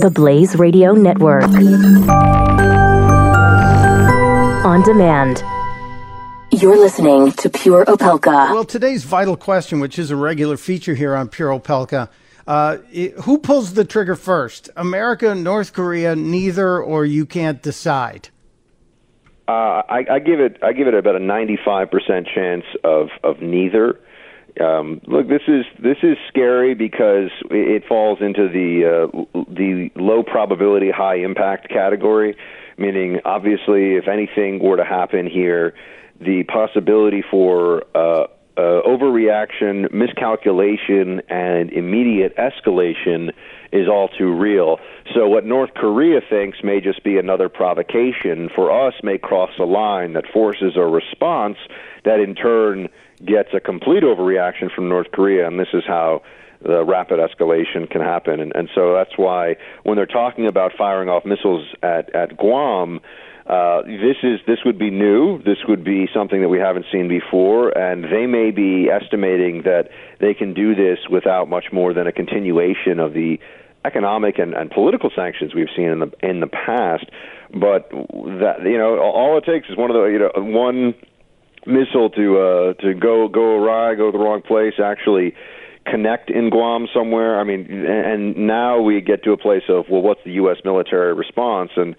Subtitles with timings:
[0.00, 1.44] The Blaze Radio Network.
[4.64, 5.44] On demand.
[6.50, 8.50] You're listening to Pure Opelka.
[8.50, 12.08] Well, today's vital question, which is a regular feature here on Pure Opelka,
[12.46, 14.70] uh, it, who pulls the trigger first?
[14.74, 18.30] America, North Korea, neither, or you can't decide?
[19.46, 24.00] Uh, I, I give it I give it about a 95% chance of of neither.
[24.60, 30.22] Um, look, this is this is scary because it falls into the uh, the low
[30.22, 32.36] probability, high impact category.
[32.78, 35.74] Meaning, obviously, if anything were to happen here,
[36.20, 43.32] the possibility for uh, uh, overreaction, miscalculation, and immediate escalation
[43.72, 44.78] is all too real.
[45.14, 49.64] So, what North Korea thinks may just be another provocation for us may cross a
[49.64, 51.58] line that forces a response
[52.04, 52.88] that in turn
[53.24, 56.22] gets a complete overreaction from North Korea, and this is how
[56.62, 58.40] the rapid escalation can happen.
[58.40, 63.00] And, and so that's why when they're talking about firing off missiles at, at Guam,
[63.50, 65.42] uh, this is this would be new.
[65.42, 69.88] This would be something that we haven't seen before, and they may be estimating that
[70.20, 73.40] they can do this without much more than a continuation of the
[73.84, 77.06] economic and, and political sanctions we've seen in the in the past.
[77.50, 80.94] But that you know, all it takes is one of the you know one
[81.66, 85.34] missile to uh, to go go awry, go to the wrong place, actually
[85.86, 87.40] connect in Guam somewhere.
[87.40, 90.58] I mean, and now we get to a place of well, what's the U.S.
[90.64, 91.96] military response and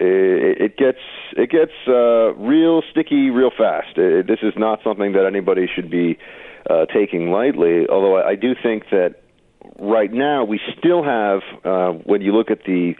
[0.00, 0.98] it, gets
[1.36, 3.96] it gets uh, real sticky real fast.
[3.96, 6.18] It, this is not something that anybody should be
[6.68, 7.86] uh, taking lightly.
[7.88, 9.22] Although I, I do think that
[9.78, 12.94] right now we still have, uh, when you look at the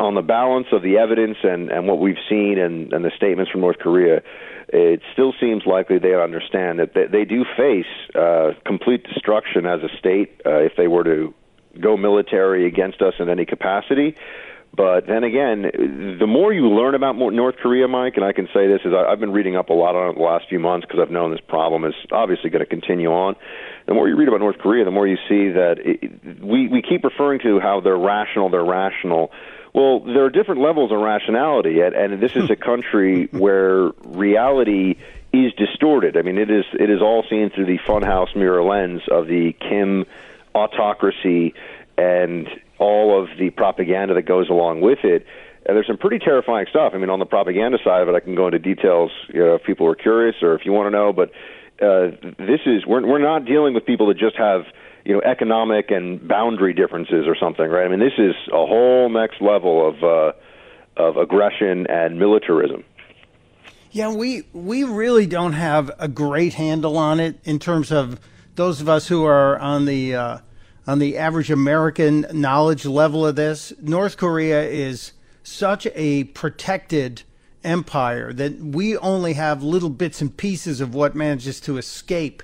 [0.00, 3.50] on the balance of the evidence and, and what we've seen and, and the statements
[3.50, 4.22] from North Korea,
[4.68, 9.80] it still seems likely they understand that they, they do face uh, complete destruction as
[9.82, 11.34] a state uh, if they were to
[11.78, 14.16] go military against us in any capacity.
[14.76, 18.66] But then again, the more you learn about North Korea, Mike, and I can say
[18.66, 21.00] this is I've been reading up a lot on it the last few months because
[21.00, 23.36] I've known this problem is obviously going to continue on.
[23.86, 26.82] The more you read about North Korea, the more you see that it, we we
[26.82, 29.30] keep referring to how they're rational, they're rational.
[29.74, 34.96] Well, there are different levels of rationality, and, and this is a country where reality
[35.32, 36.16] is distorted.
[36.16, 39.52] I mean, it is it is all seen through the funhouse mirror lens of the
[39.52, 40.04] Kim
[40.52, 41.54] autocracy
[41.96, 42.48] and
[42.78, 45.26] all of the propaganda that goes along with it.
[45.66, 46.92] And there's some pretty terrifying stuff.
[46.94, 49.54] I mean, on the propaganda side of it, I can go into details you know,
[49.54, 51.12] if people are curious or if you want to know.
[51.12, 51.30] But
[51.80, 54.62] uh, this is we're we're not dealing with people that just have
[55.04, 57.86] you know economic and boundary differences or something, right?
[57.86, 60.32] I mean, this is a whole next level of uh,
[60.96, 62.84] of aggression and militarism.
[63.90, 68.20] Yeah, we we really don't have a great handle on it in terms of
[68.54, 70.38] those of us who are on the uh,
[70.86, 73.72] on the average American knowledge level of this.
[73.80, 75.12] North Korea is
[75.42, 77.22] such a protected
[77.62, 82.42] empire that we only have little bits and pieces of what manages to escape.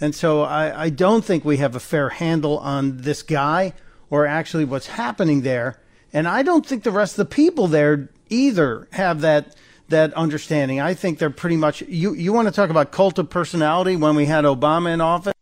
[0.00, 3.72] And so I, I don't think we have a fair handle on this guy
[4.10, 5.80] or actually what's happening there.
[6.12, 9.54] And I don't think the rest of the people there either have that
[9.88, 10.80] that understanding.
[10.80, 14.14] I think they're pretty much you you want to talk about cult of personality when
[14.16, 15.32] we had Obama in office?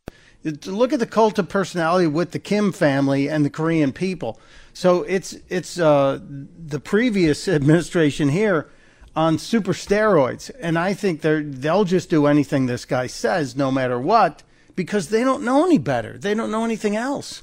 [0.66, 4.38] Look at the cult of personality with the Kim family and the Korean people.
[4.72, 8.68] So it's it's uh, the previous administration here
[9.14, 13.70] on super steroids, and I think they they'll just do anything this guy says, no
[13.70, 14.42] matter what,
[14.74, 16.18] because they don't know any better.
[16.18, 17.42] They don't know anything else.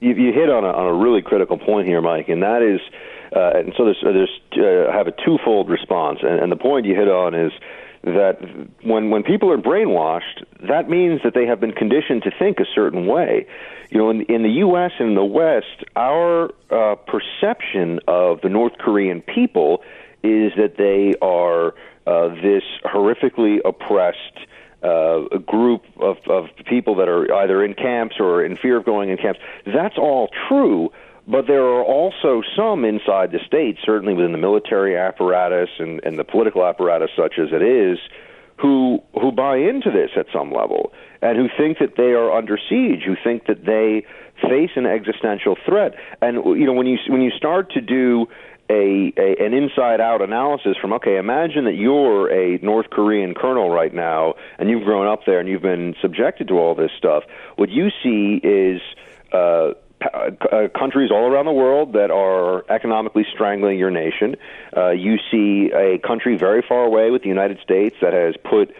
[0.00, 2.80] You, you hit on a, on a really critical point here, Mike, and that is,
[3.36, 6.94] uh, and so there's there's uh, have a twofold response, and, and the point you
[6.94, 7.52] hit on is
[8.02, 8.38] that
[8.82, 12.64] when when people are brainwashed, that means that they have been conditioned to think a
[12.74, 13.46] certain way.
[13.90, 14.92] You know, in, in the U.S.
[14.98, 19.82] and in the West, our uh, perception of the North Korean people
[20.22, 21.74] is that they are
[22.06, 24.46] uh, this horrifically oppressed
[24.82, 29.10] uh, group of, of people that are either in camps or in fear of going
[29.10, 29.40] in camps.
[29.66, 30.90] That's all true.
[31.30, 36.18] But there are also some inside the state, certainly within the military apparatus and, and
[36.18, 37.98] the political apparatus, such as it is,
[38.56, 42.58] who who buy into this at some level and who think that they are under
[42.68, 44.04] siege, who think that they
[44.42, 45.94] face an existential threat.
[46.20, 48.26] And you know, when you when you start to do
[48.68, 53.70] a, a an inside out analysis from okay, imagine that you're a North Korean colonel
[53.70, 57.22] right now and you've grown up there and you've been subjected to all this stuff.
[57.54, 58.80] What you see is
[59.32, 64.36] uh, uh, countries all around the world that are economically strangling your nation.
[64.76, 68.74] Uh, you see a country very far away with the United States that has put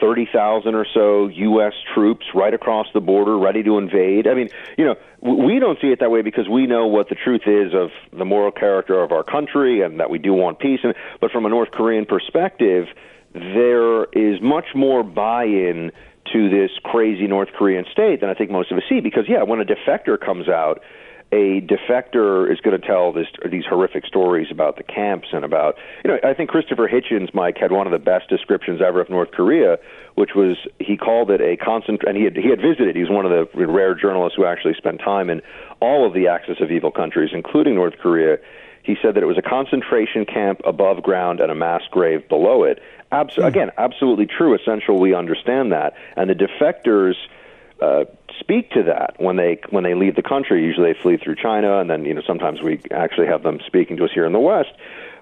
[0.00, 1.72] 30,000 or so U.S.
[1.94, 4.26] troops right across the border, ready to invade.
[4.26, 7.14] I mean, you know, we don't see it that way because we know what the
[7.14, 10.80] truth is of the moral character of our country and that we do want peace.
[10.82, 12.88] And, but from a North Korean perspective,
[13.32, 15.92] there is much more buy in
[16.32, 19.00] to this crazy North Korean state than I think most of us see.
[19.00, 20.82] Because, yeah, when a defector comes out,
[21.32, 25.74] a defector is going to tell this, these horrific stories about the camps and about
[26.04, 29.10] you know I think Christopher Hitchens Mike had one of the best descriptions ever of
[29.10, 29.76] North Korea
[30.14, 33.10] which was he called it a concent and he had he had visited he was
[33.10, 35.42] one of the rare journalists who actually spent time in
[35.80, 38.38] all of the axis of evil countries including North Korea
[38.86, 42.62] he said that it was a concentration camp above ground and a mass grave below
[42.62, 43.46] it Abs- mm.
[43.46, 47.14] again absolutely true essential we understand that and the defectors
[47.80, 48.04] uh,
[48.40, 50.62] speak to that when they when they leave the country.
[50.64, 53.96] Usually they flee through China, and then you know sometimes we actually have them speaking
[53.98, 54.70] to us here in the West.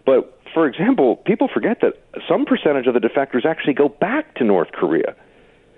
[0.06, 1.94] But for example, people forget that
[2.28, 5.16] some percentage of the defectors actually go back to North Korea.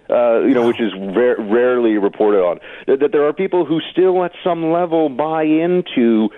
[0.09, 2.61] Uh, you know, which is ra- rarely reported on.
[2.87, 6.29] That, that there are people who still, at some level, buy into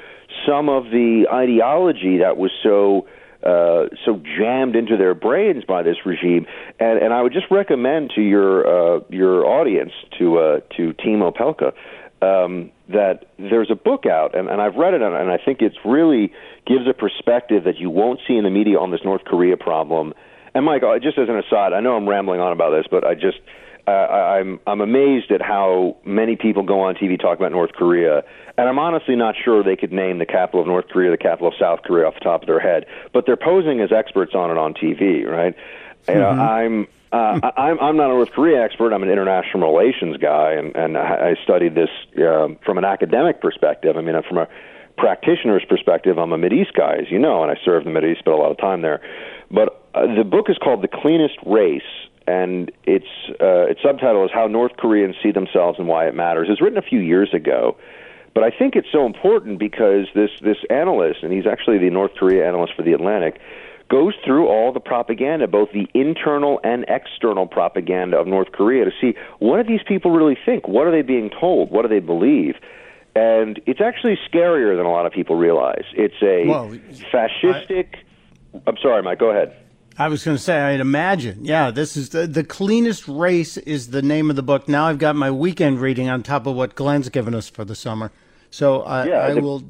[0.47, 3.07] some of the ideology that was so
[3.43, 6.47] uh, so jammed into their brains by this regime.
[6.81, 11.21] And, and I would just recommend to your uh, your audience, to uh, to Team
[11.21, 11.73] Opelka,
[12.21, 15.77] um, that there's a book out, and, and I've read it, and I think it's
[15.85, 16.33] really
[16.67, 20.15] gives a perspective that you won't see in the media on this North Korea problem.
[20.55, 23.05] And Mike, uh, just as an aside, I know I'm rambling on about this, but
[23.05, 23.39] I just
[23.89, 28.23] uh, I'm I'm amazed at how many people go on TV talk about North Korea,
[28.57, 31.49] and I'm honestly not sure they could name the capital of North Korea, the capital
[31.49, 32.87] of South Korea off the top of their head.
[33.13, 35.57] But they're posing as experts on it on TV, right?
[35.57, 36.13] Mm-hmm.
[36.13, 36.41] You know, mm-hmm.
[36.41, 36.89] I'm.
[37.11, 38.93] Uh, I'm I'm not a North Korea expert.
[38.93, 41.89] I'm an international relations guy, and and I studied this
[42.19, 43.97] uh, from an academic perspective.
[43.97, 44.49] I mean, from a
[44.99, 48.19] practitioner's perspective, I'm a Mideast guy, as you know, and I served in the Mideast,
[48.19, 49.01] spent a lot of time there.
[49.51, 51.81] But uh, the book is called The Cleanest Race,
[52.29, 53.07] and its
[53.41, 56.49] uh, its subtitle is How North Koreans See Themselves and Why It Matters.
[56.51, 57.77] It's written a few years ago,
[58.35, 62.13] but I think it's so important because this this analyst, and he's actually the North
[62.15, 63.41] Korea analyst for the Atlantic,
[63.89, 68.93] goes through all the propaganda, both the internal and external propaganda of North Korea, to
[69.01, 72.01] see what do these people really think, what are they being told, what do they
[72.01, 72.57] believe.
[73.17, 75.87] And it's actually scarier than a lot of people realize.
[75.95, 76.69] It's a well,
[77.11, 77.95] fascistic.
[78.55, 79.19] I, I'm sorry, Mike.
[79.19, 79.57] Go ahead.
[79.99, 81.45] I was going to say, I'd imagine.
[81.45, 84.69] Yeah, this is the, the cleanest race is the name of the book.
[84.69, 87.75] Now I've got my weekend reading on top of what Glenn's given us for the
[87.75, 88.13] summer.
[88.51, 89.65] So I, yeah, I the, will.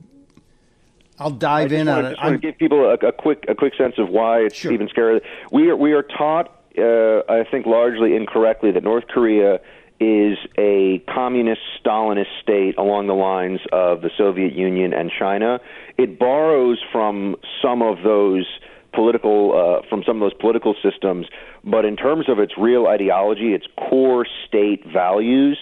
[1.18, 2.18] I'll dive in on it.
[2.20, 4.70] I just give people a, a, quick a quick sense of why it's sure.
[4.70, 5.22] even scary.
[5.50, 9.60] We are we are taught, uh, I think, largely incorrectly that North Korea
[9.98, 15.58] is a communist Stalinist state along the lines of the Soviet Union and China.
[15.96, 18.46] It borrows from some of those
[18.92, 21.26] political uh, from some of those political systems,
[21.64, 25.58] but in terms of its real ideology, its core state values,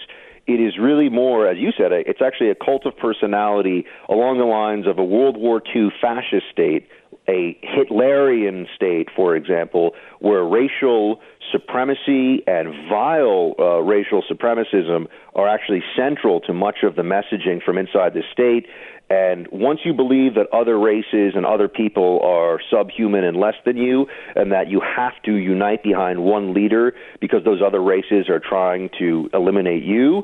[0.47, 4.45] it is really more, as you said, it's actually a cult of personality along the
[4.45, 6.87] lines of a World War II fascist state,
[7.29, 11.19] a Hitlerian state, for example, where racial
[11.51, 17.77] supremacy and vile uh, racial supremacism are actually central to much of the messaging from
[17.77, 18.67] inside the state.
[19.09, 23.77] And once you believe that other races and other people are subhuman and less than
[23.77, 28.41] you, and that you have to unite behind one leader because those other races are
[28.41, 30.23] trying to eliminate you,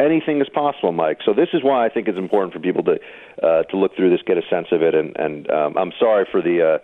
[0.00, 1.18] anything is possible, Mike.
[1.24, 2.98] So this is why I think it's important for people to
[3.42, 4.94] uh, to look through this, get a sense of it.
[4.94, 6.74] And, and um, I'm sorry for the.
[6.74, 6.78] Uh,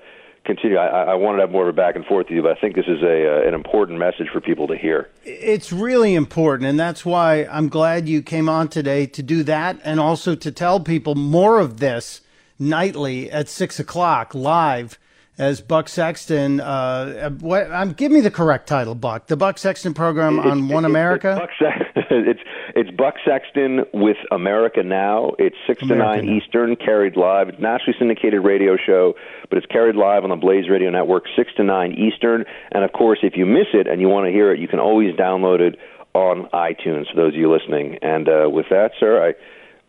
[0.47, 0.77] continue.
[0.77, 2.61] I, I wanted to have more of a back and forth with you, but I
[2.61, 5.11] think this is a uh, an important message for people to hear.
[5.25, 9.79] It's really important, and that's why I'm glad you came on today to do that,
[9.85, 12.23] and also to tell people more of this
[12.59, 14.99] nightly at six o'clock live.
[15.39, 17.71] As Buck Sexton, uh, what?
[17.71, 19.27] Um, give me the correct title, Buck.
[19.27, 21.39] The Buck Sexton program it's, on One America.
[21.43, 22.41] It's, it's
[22.75, 25.33] it's Buck Sexton with America Now.
[25.39, 26.33] It's 6 America to 9 now.
[26.33, 27.49] Eastern, carried live.
[27.49, 29.15] It's nationally syndicated radio show,
[29.49, 32.45] but it's carried live on the Blaze Radio Network, 6 to 9 Eastern.
[32.73, 34.79] And of course, if you miss it and you want to hear it, you can
[34.79, 35.79] always download it
[36.15, 37.99] on iTunes for those of you listening.
[38.03, 39.35] And uh, with that, sir, I,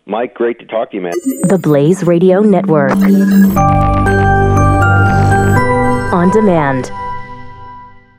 [0.06, 1.14] Mike, great to talk to you, man.
[1.44, 2.92] The Blaze Radio Network.
[6.14, 6.90] On demand